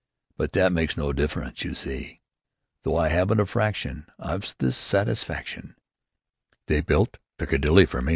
But 0.35 0.53
that 0.53 0.71
makes 0.71 0.97
no 0.97 1.13
diff'rence, 1.13 1.63
you 1.63 1.75
see. 1.75 2.21
Though 2.81 2.97
I 2.97 3.09
haven't 3.09 3.39
a 3.39 3.45
fraction, 3.45 4.07
I've 4.17 4.55
this 4.57 4.75
satisfaction, 4.75 5.75
They 6.65 6.81
built 6.81 7.17
Piccadilly 7.37 7.85
for 7.85 8.01
me." 8.01 8.09